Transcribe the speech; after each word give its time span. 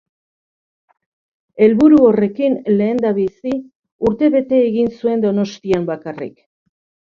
Helburu 1.65 1.99
horrekin, 2.05 2.55
lehendabizi, 2.79 3.55
urtebete 4.11 4.65
egin 4.71 4.93
zuen 4.99 5.25
Donostian 5.29 5.89
bakarrik. 5.95 6.37